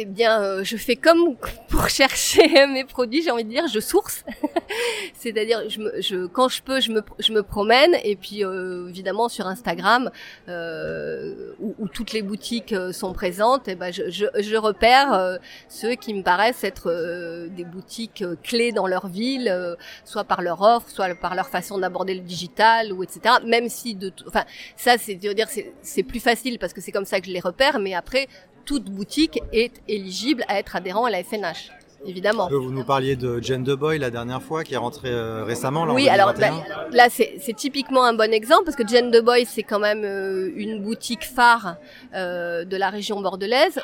Eh 0.00 0.04
bien, 0.04 0.40
euh, 0.40 0.62
je 0.62 0.76
fais 0.76 0.94
comme 0.94 1.34
pour 1.68 1.88
chercher 2.00 2.66
mes 2.68 2.84
produits, 2.84 3.22
j'ai 3.22 3.32
envie 3.32 3.42
de 3.42 3.50
dire, 3.50 3.66
je 3.66 3.80
source. 3.80 4.24
C'est-à-dire, 5.14 5.68
je, 5.68 5.80
je, 6.00 6.26
quand 6.26 6.48
je 6.48 6.62
peux, 6.62 6.80
je 6.80 6.92
me, 6.92 7.02
je 7.18 7.32
me 7.32 7.42
promène. 7.42 7.96
Et 8.04 8.14
puis, 8.14 8.44
euh, 8.44 8.88
évidemment, 8.88 9.28
sur 9.28 9.48
Instagram, 9.48 10.10
euh, 10.48 11.52
où, 11.58 11.74
où, 11.80 11.88
toutes 11.88 12.12
les 12.12 12.22
boutiques 12.22 12.72
euh, 12.72 12.92
sont 12.92 13.12
présentes, 13.12 13.66
eh 13.66 13.74
ben, 13.74 13.92
je, 13.92 14.08
je, 14.08 14.26
je 14.38 14.56
repère 14.56 15.12
euh, 15.12 15.36
ceux 15.68 15.96
qui 15.96 16.14
me 16.14 16.22
paraissent 16.22 16.62
être 16.62 17.48
des 17.50 17.64
boutiques 17.64 18.24
clés 18.44 18.70
dans 18.70 18.86
leur 18.86 19.08
ville, 19.08 19.76
soit 20.04 20.24
par 20.24 20.42
leur 20.42 20.62
offre, 20.62 20.88
soit 20.90 21.12
par 21.16 21.34
leur 21.34 21.48
façon 21.48 21.78
d'aborder 21.78 22.14
le 22.14 22.20
digital, 22.20 22.92
ou 22.92 23.02
etc. 23.02 23.36
Même 23.44 23.68
si, 23.68 23.96
de, 23.96 24.12
enfin, 24.28 24.44
ça, 24.76 24.96
c'est 24.96 25.16
dire, 25.16 25.48
c'est 25.82 26.02
plus 26.04 26.20
facile 26.20 26.58
parce 26.60 26.72
que 26.72 26.80
c'est 26.80 26.92
comme 26.92 27.04
ça 27.04 27.20
que 27.20 27.26
je 27.26 27.32
les 27.32 27.40
repère. 27.40 27.80
Mais 27.80 27.94
après, 27.94 28.28
toute 28.68 28.90
boutique 28.90 29.40
est 29.50 29.72
éligible 29.88 30.44
à 30.46 30.58
être 30.58 30.76
adhérent 30.76 31.06
à 31.06 31.10
la 31.10 31.24
FNH 31.24 31.70
évidemment. 32.06 32.48
Vous 32.48 32.70
nous 32.70 32.84
parliez 32.84 33.16
de 33.16 33.40
Jane 33.42 33.64
de 33.64 33.74
Boy 33.74 33.98
la 33.98 34.10
dernière 34.10 34.40
fois, 34.40 34.62
qui 34.62 34.74
est 34.74 34.78
rentrée 34.78 35.10
euh, 35.10 35.42
récemment. 35.44 35.84
Là, 35.84 35.94
oui, 35.94 36.08
alors 36.08 36.32
bah, 36.34 36.50
là, 36.92 37.08
c'est 37.10 37.56
typiquement 37.56 38.04
un 38.04 38.14
bon 38.14 38.32
exemple 38.32 38.64
parce 38.66 38.76
que 38.76 38.86
Jane 38.86 39.10
de 39.10 39.20
Boy, 39.20 39.46
c'est 39.46 39.64
quand 39.64 39.80
même 39.80 40.04
euh, 40.04 40.52
une 40.54 40.80
boutique 40.80 41.24
phare 41.24 41.76
euh, 42.14 42.64
de 42.64 42.76
la 42.76 42.90
région 42.90 43.20
bordelaise 43.20 43.80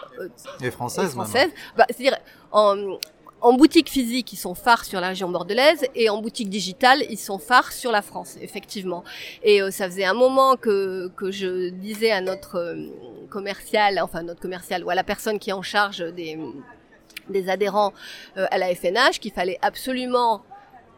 et 0.62 0.70
française. 0.70 1.10
française. 1.10 1.50
Bah, 1.76 1.86
C'est-à-dire 1.90 2.16
en, 2.52 2.98
en 3.44 3.52
boutique 3.52 3.90
physique, 3.90 4.32
ils 4.32 4.38
sont 4.38 4.54
phares 4.54 4.86
sur 4.86 5.02
la 5.02 5.08
région 5.08 5.28
bordelaise 5.28 5.84
et 5.94 6.08
en 6.08 6.16
boutique 6.22 6.48
digitale, 6.48 7.02
ils 7.10 7.18
sont 7.18 7.38
phares 7.38 7.72
sur 7.72 7.92
la 7.92 8.00
France, 8.00 8.38
effectivement. 8.40 9.04
Et 9.42 9.60
euh, 9.60 9.70
ça 9.70 9.84
faisait 9.84 10.06
un 10.06 10.14
moment 10.14 10.56
que, 10.56 11.08
que 11.14 11.30
je 11.30 11.68
disais 11.68 12.10
à 12.10 12.22
notre 12.22 12.56
euh, 12.56 12.86
commercial, 13.28 14.00
enfin 14.02 14.22
notre 14.22 14.40
commercial 14.40 14.82
ou 14.82 14.88
à 14.88 14.94
la 14.94 15.04
personne 15.04 15.38
qui 15.38 15.50
est 15.50 15.52
en 15.52 15.60
charge 15.60 15.98
des, 16.14 16.38
des 17.28 17.50
adhérents 17.50 17.92
euh, 18.38 18.46
à 18.50 18.56
la 18.56 18.74
FNH 18.74 19.20
qu'il 19.20 19.32
fallait 19.32 19.58
absolument 19.60 20.42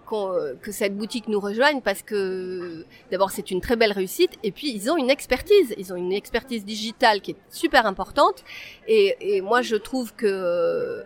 que 0.07 0.73
cette 0.73 0.97
boutique 0.97 1.29
nous 1.29 1.41
rejoigne 1.41 1.81
parce 1.81 2.03
que 2.03 2.85
d'abord 3.11 3.31
c'est 3.31 3.51
une 3.51 3.61
très 3.61 3.77
belle 3.77 3.93
réussite 3.93 4.33
et 4.43 4.53
puis 4.53 4.73
ils 4.73 4.91
ont 4.91 4.97
une 4.97 5.11
expertise, 5.11 5.75
ils 5.77 5.93
ont 5.93 5.97
une 5.97 6.13
expertise 6.13 6.65
digitale 6.65 7.21
qui 7.21 7.33
est 7.33 7.37
super 7.51 7.87
importante 7.87 8.45
et, 8.87 9.17
et 9.21 9.41
moi 9.41 9.63
je 9.63 9.77
trouve 9.77 10.15
que 10.15 11.03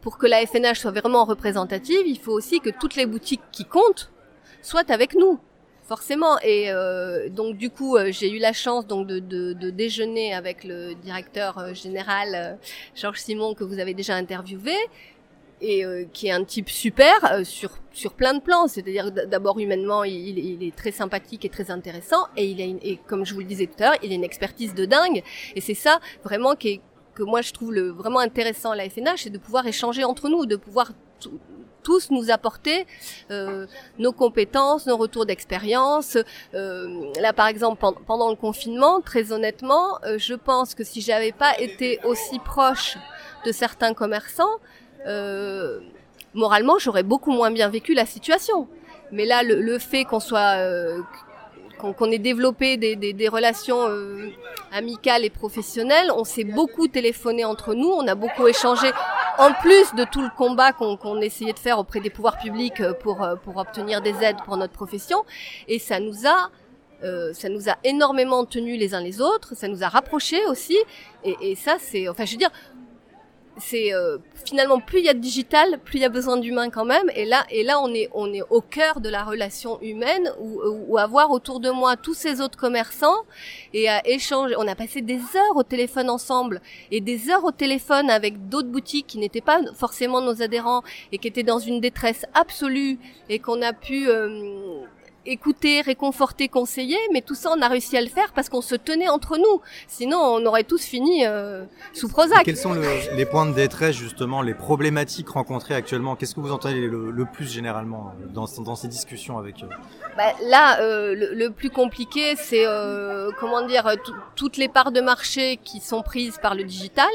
pour 0.00 0.18
que 0.18 0.26
la 0.26 0.44
FNH 0.46 0.80
soit 0.80 0.90
vraiment 0.90 1.24
représentative, 1.24 2.06
il 2.06 2.18
faut 2.18 2.32
aussi 2.32 2.60
que 2.60 2.70
toutes 2.70 2.96
les 2.96 3.06
boutiques 3.06 3.42
qui 3.52 3.64
comptent 3.64 4.10
soient 4.62 4.90
avec 4.90 5.14
nous 5.14 5.38
forcément. 5.84 6.38
Et 6.40 6.70
euh, 6.70 7.28
donc 7.28 7.56
du 7.56 7.70
coup 7.70 7.96
euh, 7.96 8.10
j'ai 8.10 8.30
eu 8.30 8.38
la 8.38 8.52
chance 8.52 8.86
donc 8.86 9.06
de, 9.06 9.18
de, 9.18 9.52
de, 9.52 9.70
déjeuner 9.70 10.34
avec 10.34 10.64
le 10.64 10.94
directeur 10.94 11.58
euh, 11.58 11.74
général 11.74 12.58
Georges 12.94 13.20
Simon 13.20 13.54
que 13.54 13.64
vous 13.64 13.78
avez 13.78 13.94
déjà 13.94 14.14
interviewé 14.14 14.74
et 15.64 16.08
qui 16.12 16.28
est 16.28 16.32
un 16.32 16.44
type 16.44 16.68
super 16.68 17.40
sur 17.44 17.70
sur 17.94 18.12
plein 18.12 18.34
de 18.34 18.40
plans. 18.40 18.66
C'est-à-dire 18.66 19.10
d'abord 19.12 19.58
humainement, 19.58 20.04
il, 20.04 20.38
il, 20.38 20.62
est 20.66 20.76
très 20.76 20.90
sympathique 20.90 21.44
et 21.44 21.48
très 21.48 21.70
intéressant, 21.70 22.26
et 22.36 22.46
il 22.46 22.60
a 22.60 22.64
une, 22.64 22.78
et 22.82 22.98
comme 23.06 23.24
je 23.24 23.32
vous 23.34 23.40
le 23.40 23.46
disais 23.46 23.66
tout 23.66 23.82
à 23.82 23.90
l'heure, 23.90 23.98
il 24.02 24.12
a 24.12 24.14
une 24.14 24.24
expertise 24.24 24.74
de 24.74 24.84
dingue. 24.84 25.22
Et 25.54 25.60
c'est 25.60 25.74
ça 25.74 26.00
vraiment 26.22 26.54
qui 26.54 26.68
est, 26.68 26.80
que 27.14 27.22
moi 27.22 27.40
je 27.40 27.52
trouve 27.52 27.72
le, 27.72 27.90
vraiment 27.90 28.18
intéressant 28.18 28.72
à 28.72 28.76
la 28.76 28.88
FNH, 28.90 29.22
c'est 29.22 29.30
de 29.30 29.38
pouvoir 29.38 29.66
échanger 29.66 30.04
entre 30.04 30.28
nous, 30.28 30.46
de 30.46 30.56
pouvoir 30.56 30.92
tous 31.84 32.10
nous 32.10 32.30
apporter 32.30 32.86
euh, 33.30 33.66
nos 33.98 34.12
compétences, 34.12 34.86
nos 34.86 34.96
retours 34.96 35.26
d'expérience. 35.26 36.16
Euh, 36.54 37.12
là, 37.20 37.32
par 37.32 37.46
exemple, 37.46 37.84
pendant 38.06 38.30
le 38.30 38.36
confinement, 38.36 39.00
très 39.02 39.30
honnêtement, 39.30 39.98
euh, 40.04 40.16
je 40.18 40.34
pense 40.34 40.74
que 40.74 40.82
si 40.82 41.02
j'avais 41.02 41.32
pas 41.32 41.56
été 41.60 42.00
aussi 42.04 42.38
proche 42.38 42.96
de 43.44 43.52
certains 43.52 43.92
commerçants, 43.92 44.58
euh, 45.06 45.80
moralement, 46.34 46.78
j'aurais 46.78 47.02
beaucoup 47.02 47.30
moins 47.30 47.50
bien 47.50 47.68
vécu 47.68 47.94
la 47.94 48.06
situation. 48.06 48.68
Mais 49.12 49.26
là, 49.26 49.42
le, 49.42 49.78
fait 49.78 50.04
qu'on 50.04 50.20
soit 50.20 50.56
euh, 50.58 51.00
qu'on 51.78 52.10
ait 52.10 52.18
développé 52.18 52.76
des, 52.76 53.28
relations 53.28 53.88
euh, 53.88 54.30
amicales 54.72 55.24
et 55.24 55.30
professionnelles. 55.30 56.10
On 56.16 56.24
s'est 56.24 56.44
beaucoup 56.44 56.88
téléphoné 56.88 57.44
entre 57.44 57.74
nous, 57.74 57.88
on 57.88 58.06
a 58.08 58.14
beaucoup 58.14 58.46
échangé, 58.46 58.90
en 59.38 59.52
plus 59.52 59.94
de 59.94 60.04
tout 60.04 60.22
le 60.22 60.30
combat 60.36 60.72
qu'on 60.72 61.20
essayait 61.20 61.52
de 61.52 61.58
faire 61.58 61.78
auprès 61.78 62.00
des 62.00 62.10
pouvoirs 62.10 62.38
publics 62.38 62.82
pour, 63.00 63.20
obtenir 63.56 64.00
des 64.00 64.14
aides 64.22 64.38
pour 64.44 64.56
notre 64.56 64.72
profession. 64.72 65.24
Et 65.68 65.78
ça 65.78 66.00
nous 66.00 66.26
a... 66.26 66.50
Ça 67.34 67.50
nous 67.50 67.68
a 67.68 67.76
énormément 67.84 68.46
tenus 68.46 68.80
les 68.80 68.94
uns 68.94 69.02
les 69.02 69.20
autres, 69.20 69.54
ça 69.54 69.68
nous 69.68 69.82
a 69.82 69.88
rapprochés 69.88 70.42
aussi, 70.46 70.78
et, 71.22 71.36
et 71.42 71.54
ça 71.54 71.76
c'est, 71.78 72.08
enfin 72.08 72.24
je 72.24 72.32
veux 72.32 72.38
dire, 72.38 72.50
c'est 73.58 73.94
euh, 73.94 74.18
finalement 74.44 74.80
plus 74.80 74.98
il 74.98 75.04
y 75.04 75.08
a 75.08 75.14
de 75.14 75.18
digital, 75.18 75.78
plus 75.84 75.98
il 75.98 76.02
y 76.02 76.04
a 76.04 76.08
besoin 76.08 76.36
d'humain 76.36 76.70
quand 76.70 76.84
même. 76.84 77.10
Et 77.14 77.24
là, 77.24 77.44
et 77.50 77.62
là, 77.62 77.80
on 77.80 77.92
est 77.94 78.08
on 78.12 78.32
est 78.32 78.42
au 78.50 78.60
cœur 78.60 79.00
de 79.00 79.08
la 79.08 79.22
relation 79.24 79.80
humaine 79.80 80.30
où, 80.40 80.98
avoir 80.98 81.30
autour 81.30 81.60
de 81.60 81.70
moi 81.70 81.96
tous 81.96 82.14
ces 82.14 82.40
autres 82.40 82.58
commerçants 82.58 83.22
et 83.72 83.88
à 83.88 84.06
échanger. 84.06 84.54
On 84.58 84.66
a 84.66 84.74
passé 84.74 85.00
des 85.00 85.18
heures 85.18 85.56
au 85.56 85.62
téléphone 85.62 86.10
ensemble 86.10 86.60
et 86.90 87.00
des 87.00 87.30
heures 87.30 87.44
au 87.44 87.52
téléphone 87.52 88.10
avec 88.10 88.48
d'autres 88.48 88.68
boutiques 88.68 89.06
qui 89.06 89.18
n'étaient 89.18 89.40
pas 89.40 89.60
forcément 89.74 90.20
nos 90.20 90.42
adhérents 90.42 90.82
et 91.12 91.18
qui 91.18 91.28
étaient 91.28 91.42
dans 91.42 91.58
une 91.58 91.80
détresse 91.80 92.26
absolue 92.34 92.98
et 93.28 93.38
qu'on 93.38 93.62
a 93.62 93.72
pu 93.72 94.08
euh, 94.08 94.73
écouter, 95.26 95.80
réconforter, 95.80 96.48
conseiller, 96.48 96.98
mais 97.12 97.20
tout 97.20 97.34
ça 97.34 97.50
on 97.56 97.60
a 97.62 97.68
réussi 97.68 97.96
à 97.96 98.00
le 98.00 98.08
faire 98.08 98.32
parce 98.32 98.48
qu'on 98.48 98.60
se 98.60 98.74
tenait 98.74 99.08
entre 99.08 99.36
nous. 99.36 99.60
Sinon 99.88 100.18
on 100.18 100.46
aurait 100.46 100.64
tous 100.64 100.82
fini 100.82 101.26
euh, 101.26 101.64
sous 101.92 102.08
Prozac. 102.08 102.44
quels 102.44 102.56
sont 102.56 102.72
le, 102.72 103.16
les 103.16 103.26
points 103.26 103.46
de 103.46 103.54
détresse 103.54 103.96
justement, 103.96 104.42
les 104.42 104.54
problématiques 104.54 105.28
rencontrées 105.28 105.74
actuellement? 105.74 106.16
Qu'est-ce 106.16 106.34
que 106.34 106.40
vous 106.40 106.52
entendez 106.52 106.86
le, 106.86 107.10
le 107.10 107.24
plus 107.24 107.50
généralement 107.50 108.12
dans, 108.32 108.46
dans, 108.58 108.76
ces 108.76 108.88
discussions 108.88 109.38
avec 109.38 109.62
eux 109.62 109.68
bah, 110.16 110.32
Là, 110.42 110.80
euh, 110.80 111.14
le, 111.14 111.34
le, 111.34 111.50
plus 111.50 111.70
compliqué, 111.70 112.34
c'est 112.36 112.66
euh, 112.66 113.30
comment 113.40 113.66
dire 113.66 113.88
toutes 114.36 114.56
les 114.56 114.68
parts 114.68 114.92
de 114.92 115.00
marché 115.00 115.58
qui 115.62 115.80
sont 115.80 116.02
prises 116.02 116.38
par 116.40 116.54
le 116.54 116.64
digital 116.64 117.08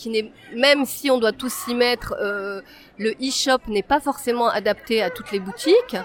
qui 0.00 0.08
n'est 0.08 0.32
même 0.54 0.86
si 0.86 1.10
on 1.10 1.18
doit 1.18 1.32
tous 1.32 1.52
s'y 1.52 1.74
mettre, 1.74 2.14
euh, 2.20 2.62
le 2.96 3.10
e-shop 3.20 3.58
n'est 3.68 3.82
pas 3.82 4.00
forcément 4.00 4.48
adapté 4.48 5.02
à 5.02 5.10
toutes 5.10 5.30
les 5.30 5.40
boutiques. 5.40 5.96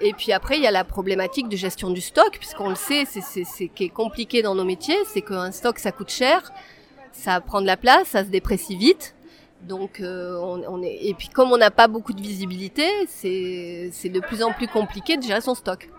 Et 0.00 0.12
puis 0.14 0.32
après, 0.32 0.56
il 0.56 0.62
y 0.62 0.66
a 0.66 0.70
la 0.70 0.84
problématique 0.84 1.48
de 1.48 1.56
gestion 1.56 1.90
du 1.90 2.00
stock, 2.00 2.38
puisqu'on 2.38 2.70
le 2.70 2.74
sait, 2.74 3.04
c'est 3.04 3.20
ce 3.20 3.64
qui 3.64 3.84
est 3.84 3.88
compliqué 3.90 4.42
dans 4.42 4.54
nos 4.54 4.64
métiers, 4.64 4.96
c'est 5.06 5.20
qu'un 5.20 5.52
stock 5.52 5.78
ça 5.78 5.92
coûte 5.92 6.10
cher, 6.10 6.52
ça 7.12 7.40
prend 7.40 7.60
de 7.60 7.66
la 7.66 7.76
place, 7.76 8.08
ça 8.08 8.24
se 8.24 8.30
déprécie 8.30 8.76
vite. 8.76 9.14
Donc 9.62 10.00
euh, 10.00 10.38
on, 10.40 10.82
est 10.82 10.98
et 11.02 11.12
puis 11.12 11.28
comme 11.28 11.52
on 11.52 11.58
n'a 11.58 11.70
pas 11.70 11.86
beaucoup 11.86 12.14
de 12.14 12.22
visibilité, 12.22 12.88
c'est 13.08 13.90
de 14.04 14.20
plus 14.20 14.42
en 14.42 14.52
plus 14.52 14.68
compliqué 14.68 15.18
de 15.18 15.22
gérer 15.22 15.42
son 15.42 15.54
stock. 15.54 15.90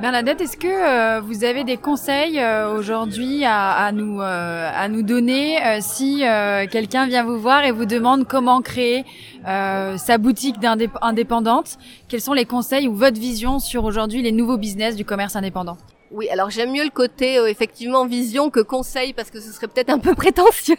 Bernadette, 0.00 0.40
est-ce 0.40 0.56
que 0.56 0.66
euh, 0.66 1.20
vous 1.20 1.44
avez 1.44 1.62
des 1.62 1.76
conseils 1.76 2.38
euh, 2.38 2.74
aujourd'hui 2.74 3.44
à, 3.44 3.92
nous 3.92 4.22
euh, 4.22 4.70
à 4.74 4.88
nous 4.88 5.02
donner 5.02 5.62
euh, 5.62 5.78
si 5.80 6.22
quelqu'un 6.70 7.06
vient 7.06 7.22
vous 7.22 7.38
voir 7.38 7.64
et 7.64 7.70
vous 7.70 7.84
demande 7.84 8.26
comment 8.26 8.62
créer 8.62 9.04
sa 9.44 10.18
boutique 10.18 10.56
indépendante? 11.02 11.76
Quels 12.08 12.22
sont 12.22 12.32
les 12.32 12.46
conseils 12.46 12.88
ou 12.88 12.94
votre 12.94 13.20
vision 13.20 13.58
sur 13.58 13.84
aujourd'hui 13.84 14.22
les 14.22 14.32
nouveaux 14.32 14.56
business 14.56 14.96
du 14.96 15.04
commerce 15.04 15.36
indépendant? 15.36 15.76
Oui, 16.10 16.28
alors 16.28 16.50
j'aime 16.50 16.72
mieux 16.72 16.82
le 16.84 16.90
côté 16.90 17.38
euh, 17.38 17.46
effectivement 17.46 18.04
vision 18.04 18.50
que 18.50 18.60
conseil 18.60 19.12
parce 19.12 19.30
que 19.30 19.40
ce 19.40 19.52
serait 19.52 19.68
peut-être 19.68 19.90
un 19.90 19.98
peu 19.98 20.14
prétentieux. 20.16 20.76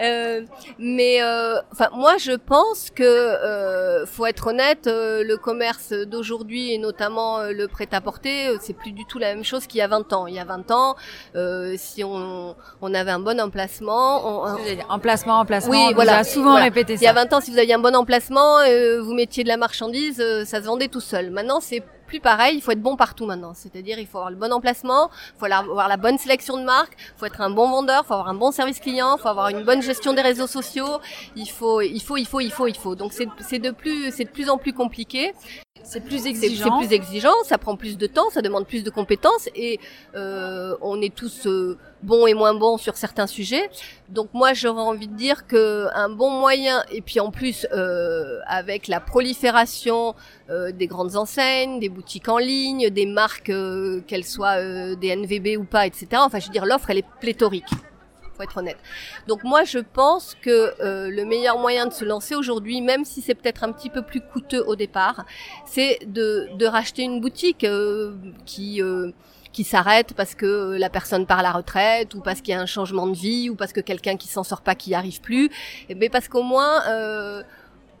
euh, 0.00 0.42
mais 0.78 1.22
euh, 1.22 1.56
enfin 1.72 1.88
moi 1.92 2.16
je 2.18 2.32
pense 2.32 2.90
que 2.94 3.02
euh, 3.02 4.06
faut 4.06 4.26
être 4.26 4.48
honnête, 4.48 4.86
euh, 4.86 5.24
le 5.24 5.36
commerce 5.36 5.92
d'aujourd'hui 5.92 6.72
et 6.72 6.78
notamment 6.78 7.38
euh, 7.40 7.52
le 7.52 7.66
prêt-à-porter, 7.66 8.56
c'est 8.60 8.74
plus 8.74 8.92
du 8.92 9.04
tout 9.06 9.18
la 9.18 9.34
même 9.34 9.44
chose 9.44 9.66
qu'il 9.66 9.78
y 9.78 9.82
a 9.82 9.88
20 9.88 10.12
ans. 10.12 10.26
Il 10.26 10.34
y 10.34 10.38
a 10.38 10.44
20 10.44 10.70
ans, 10.70 10.96
si 11.76 12.04
on, 12.04 12.54
on 12.80 12.94
avait 12.94 13.10
un 13.10 13.18
bon 13.18 13.40
emplacement, 13.40 14.46
on, 14.46 14.56
emplacement, 14.88 15.40
emplacement. 15.40 15.72
Oui, 15.72 15.84
on 15.90 15.94
voilà, 15.94 16.18
a 16.18 16.24
souvent 16.24 16.52
voilà. 16.52 16.64
répété 16.66 16.96
ça. 16.96 17.02
Il 17.02 17.04
y 17.06 17.08
a 17.08 17.12
20 17.12 17.32
ans, 17.32 17.40
si 17.40 17.50
vous 17.50 17.58
aviez 17.58 17.74
un 17.74 17.78
bon 17.78 17.94
emplacement, 17.96 18.58
vous 19.02 19.14
mettiez 19.14 19.42
de 19.42 19.48
la 19.48 19.56
marchandise, 19.56 20.22
ça 20.44 20.60
se 20.60 20.66
vendait 20.66 20.88
tout 20.88 21.00
seul. 21.00 21.30
Maintenant, 21.30 21.60
c'est 21.60 21.82
plus 22.06 22.20
pareil, 22.20 22.56
il 22.56 22.62
faut 22.62 22.70
être 22.70 22.82
bon 22.82 22.96
partout 22.96 23.26
maintenant. 23.26 23.52
C'est-à-dire, 23.54 23.98
il 23.98 24.06
faut 24.06 24.18
avoir 24.18 24.30
le 24.30 24.36
bon 24.36 24.52
emplacement, 24.52 25.10
il 25.34 25.38
faut 25.38 25.46
avoir 25.46 25.88
la 25.88 25.96
bonne 25.96 26.18
sélection 26.18 26.56
de 26.56 26.64
marques, 26.64 26.96
il 26.98 27.18
faut 27.18 27.26
être 27.26 27.40
un 27.40 27.50
bon 27.50 27.70
vendeur, 27.70 28.02
il 28.04 28.06
faut 28.06 28.14
avoir 28.14 28.28
un 28.28 28.34
bon 28.34 28.52
service 28.52 28.80
client, 28.80 29.16
il 29.16 29.20
faut 29.20 29.28
avoir 29.28 29.48
une 29.48 29.64
bonne 29.64 29.82
gestion 29.82 30.12
des 30.12 30.22
réseaux 30.22 30.46
sociaux. 30.46 31.00
Il 31.36 31.48
faut, 31.48 31.80
il 31.80 32.00
faut, 32.00 32.16
il 32.16 32.26
faut, 32.26 32.40
il 32.40 32.52
faut, 32.52 32.66
il 32.66 32.76
faut. 32.76 32.94
Donc 32.94 33.12
c'est 33.12 33.58
de 33.58 33.70
plus, 33.70 34.10
c'est 34.12 34.24
de 34.24 34.30
plus 34.30 34.48
en 34.48 34.58
plus 34.58 34.72
compliqué. 34.72 35.32
C'est 35.84 36.00
plus 36.00 36.26
exigeant. 36.26 36.80
C'est 36.80 36.86
plus 36.86 36.94
exigeant, 36.94 37.34
ça 37.44 37.58
prend 37.58 37.76
plus 37.76 37.98
de 37.98 38.06
temps, 38.06 38.30
ça 38.30 38.42
demande 38.42 38.66
plus 38.66 38.82
de 38.82 38.90
compétences 38.90 39.48
et 39.54 39.78
euh, 40.14 40.76
on 40.80 41.00
est 41.00 41.14
tous 41.14 41.46
euh, 41.46 41.78
bons 42.02 42.26
et 42.26 42.34
moins 42.34 42.54
bons 42.54 42.78
sur 42.78 42.96
certains 42.96 43.26
sujets. 43.26 43.68
Donc 44.08 44.28
moi 44.32 44.54
j'aurais 44.54 44.82
envie 44.82 45.08
de 45.08 45.14
dire 45.14 45.46
que 45.46 45.88
un 45.94 46.08
bon 46.08 46.30
moyen 46.30 46.82
et 46.90 47.02
puis 47.02 47.20
en 47.20 47.30
plus 47.30 47.66
euh, 47.72 48.40
avec 48.46 48.88
la 48.88 49.00
prolifération 49.00 50.14
euh, 50.50 50.72
des 50.72 50.86
grandes 50.86 51.16
enseignes, 51.16 51.80
des 51.80 51.88
boutiques 51.88 52.28
en 52.28 52.38
ligne, 52.38 52.90
des 52.90 53.06
marques 53.06 53.50
euh, 53.50 54.00
qu'elles 54.06 54.24
soient 54.24 54.58
euh, 54.58 54.94
des 54.94 55.14
NVB 55.14 55.58
ou 55.58 55.64
pas, 55.64 55.86
etc. 55.86 56.06
Enfin 56.16 56.38
je 56.38 56.46
veux 56.46 56.52
dire 56.52 56.66
l'offre 56.66 56.90
elle 56.90 56.98
est 56.98 57.06
pléthorique 57.20 57.64
faut 58.36 58.42
être 58.42 58.56
honnête. 58.58 58.78
Donc 59.26 59.44
moi 59.44 59.64
je 59.64 59.78
pense 59.78 60.36
que 60.42 60.74
euh, 60.80 61.10
le 61.10 61.24
meilleur 61.24 61.58
moyen 61.58 61.86
de 61.86 61.92
se 61.92 62.04
lancer 62.04 62.34
aujourd'hui, 62.34 62.80
même 62.80 63.04
si 63.04 63.20
c'est 63.22 63.34
peut-être 63.34 63.64
un 63.64 63.72
petit 63.72 63.90
peu 63.90 64.02
plus 64.02 64.20
coûteux 64.20 64.64
au 64.66 64.76
départ, 64.76 65.24
c'est 65.66 65.98
de, 66.06 66.48
de 66.56 66.66
racheter 66.66 67.02
une 67.02 67.20
boutique 67.20 67.64
euh, 67.64 68.14
qui 68.46 68.82
euh, 68.82 69.10
qui 69.52 69.64
s'arrête 69.64 70.14
parce 70.14 70.34
que 70.34 70.76
la 70.78 70.90
personne 70.90 71.26
part 71.26 71.38
à 71.38 71.42
la 71.42 71.52
retraite 71.52 72.14
ou 72.14 72.20
parce 72.20 72.40
qu'il 72.40 72.52
y 72.52 72.56
a 72.56 72.60
un 72.60 72.66
changement 72.66 73.06
de 73.06 73.14
vie 73.14 73.48
ou 73.48 73.54
parce 73.54 73.72
que 73.72 73.80
quelqu'un 73.80 74.16
qui 74.16 74.26
s'en 74.26 74.42
sort 74.42 74.62
pas 74.62 74.74
qui 74.74 74.90
y 74.90 74.94
arrive 74.94 75.20
plus, 75.20 75.48
mais 75.88 75.94
ben, 75.94 76.10
parce 76.10 76.28
qu'au 76.28 76.42
moins 76.42 76.82
euh, 76.88 77.42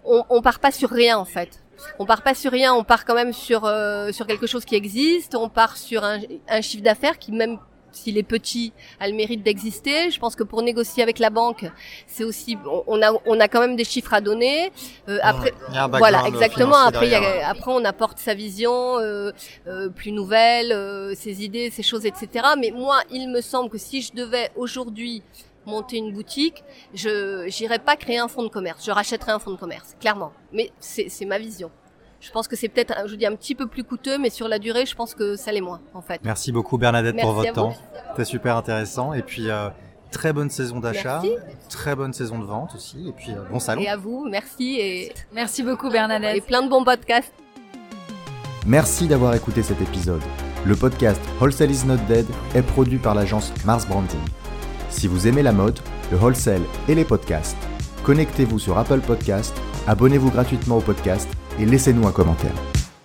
on, 0.04 0.24
on 0.28 0.42
part 0.42 0.58
pas 0.58 0.72
sur 0.72 0.90
rien 0.90 1.16
en 1.16 1.24
fait 1.24 1.60
on 1.98 2.06
part 2.06 2.22
pas 2.22 2.34
sur 2.34 2.52
rien, 2.52 2.74
on 2.74 2.84
part 2.84 3.04
quand 3.04 3.14
même 3.14 3.32
sur 3.32 3.64
euh, 3.64 4.12
sur 4.12 4.26
quelque 4.26 4.46
chose 4.46 4.64
qui 4.64 4.74
existe, 4.74 5.34
on 5.34 5.48
part 5.48 5.76
sur 5.76 6.04
un, 6.04 6.18
un 6.48 6.60
chiffre 6.60 6.82
d'affaires 6.82 7.18
qui 7.18 7.32
même 7.32 7.58
s'il 7.94 8.18
est 8.18 8.22
petit, 8.22 8.72
a 9.00 9.08
le 9.08 9.14
mérite 9.14 9.42
d'exister. 9.42 10.10
Je 10.10 10.18
pense 10.18 10.36
que 10.36 10.42
pour 10.42 10.62
négocier 10.62 11.02
avec 11.02 11.18
la 11.18 11.30
banque, 11.30 11.64
c'est 12.06 12.24
aussi, 12.24 12.58
on 12.86 13.02
a, 13.02 13.12
on 13.26 13.40
a 13.40 13.48
quand 13.48 13.60
même 13.60 13.76
des 13.76 13.84
chiffres 13.84 14.14
à 14.14 14.20
donner. 14.20 14.72
Euh, 15.08 15.18
après, 15.22 15.52
voilà, 15.90 16.26
exactement. 16.26 16.76
Après, 16.76 17.08
y 17.08 17.14
a, 17.14 17.48
après, 17.48 17.72
on 17.72 17.84
apporte 17.84 18.18
sa 18.18 18.34
vision 18.34 18.98
euh, 18.98 19.32
euh, 19.66 19.88
plus 19.88 20.12
nouvelle, 20.12 20.72
euh, 20.72 21.14
ses 21.14 21.44
idées, 21.44 21.70
ses 21.70 21.82
choses, 21.82 22.06
etc. 22.06 22.46
Mais 22.58 22.70
moi, 22.70 23.00
il 23.10 23.28
me 23.30 23.40
semble 23.40 23.70
que 23.70 23.78
si 23.78 24.02
je 24.02 24.12
devais 24.12 24.50
aujourd'hui 24.56 25.22
monter 25.66 25.96
une 25.96 26.12
boutique, 26.12 26.62
je 26.92 27.46
j'irais 27.48 27.78
pas 27.78 27.96
créer 27.96 28.18
un 28.18 28.28
fonds 28.28 28.42
de 28.42 28.48
commerce. 28.48 28.84
Je 28.84 28.90
rachèterais 28.90 29.32
un 29.32 29.38
fonds 29.38 29.52
de 29.52 29.56
commerce, 29.58 29.96
clairement. 30.00 30.32
Mais 30.52 30.70
c'est 30.78 31.24
ma 31.24 31.38
vision. 31.38 31.70
Je 32.24 32.30
pense 32.30 32.48
que 32.48 32.56
c'est 32.56 32.68
peut-être, 32.68 32.94
je 33.06 33.16
dis, 33.16 33.26
un 33.26 33.36
petit 33.36 33.54
peu 33.54 33.66
plus 33.66 33.84
coûteux, 33.84 34.16
mais 34.16 34.30
sur 34.30 34.48
la 34.48 34.58
durée, 34.58 34.86
je 34.86 34.96
pense 34.96 35.14
que 35.14 35.36
ça 35.36 35.52
l'est 35.52 35.60
moins, 35.60 35.82
en 35.92 36.00
fait. 36.00 36.22
Merci 36.24 36.52
beaucoup 36.52 36.78
Bernadette 36.78 37.16
Merci 37.16 37.26
pour 37.26 37.34
votre 37.34 37.52
temps. 37.52 37.74
C'était 38.10 38.24
super 38.24 38.56
intéressant. 38.56 39.12
Et 39.12 39.20
puis, 39.20 39.50
euh, 39.50 39.68
très 40.10 40.32
bonne 40.32 40.48
saison 40.48 40.80
d'achat, 40.80 41.20
très 41.68 41.94
bonne 41.94 42.14
saison 42.14 42.38
de 42.38 42.44
vente 42.44 42.74
aussi. 42.74 43.08
Et 43.08 43.12
puis, 43.12 43.32
euh, 43.32 43.42
bon 43.50 43.58
salon. 43.58 43.82
Et 43.82 43.88
à 43.88 43.98
vous, 43.98 44.26
merci. 44.26 44.80
Et 44.80 45.12
merci 45.34 45.62
beaucoup 45.62 45.90
Bernadette. 45.90 46.36
Et 46.36 46.40
plein 46.40 46.62
de 46.62 46.70
bons 46.70 46.82
podcasts. 46.82 47.32
Merci 48.66 49.06
d'avoir 49.06 49.34
écouté 49.34 49.62
cet 49.62 49.82
épisode. 49.82 50.22
Le 50.64 50.74
podcast 50.74 51.20
Wholesale 51.42 51.72
is 51.72 51.84
not 51.84 51.98
dead 52.08 52.24
est 52.54 52.62
produit 52.62 52.98
par 52.98 53.14
l'agence 53.14 53.52
Mars 53.66 53.86
Branding. 53.86 54.20
Si 54.88 55.08
vous 55.08 55.28
aimez 55.28 55.42
la 55.42 55.52
mode, 55.52 55.78
le 56.10 56.16
wholesale 56.16 56.62
et 56.88 56.94
les 56.94 57.04
podcasts, 57.04 57.58
connectez-vous 58.02 58.58
sur 58.58 58.78
Apple 58.78 59.00
Podcast, 59.00 59.54
abonnez-vous 59.86 60.30
gratuitement 60.30 60.78
au 60.78 60.80
podcast 60.80 61.28
et 61.58 61.66
laissez-nous 61.66 62.06
un 62.06 62.12
commentaire. 62.12 62.54